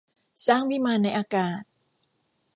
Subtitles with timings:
[0.47, 1.61] สร้างวิมานในอากาศ